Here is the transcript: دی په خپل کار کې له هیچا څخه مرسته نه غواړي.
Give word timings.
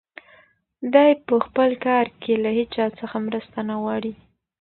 دی 0.93 1.09
په 1.27 1.35
خپل 1.45 1.69
کار 1.85 2.05
کې 2.21 2.33
له 2.43 2.49
هیچا 2.57 2.85
څخه 2.99 3.15
مرسته 3.27 3.57
نه 3.69 3.75
غواړي. 3.81 4.13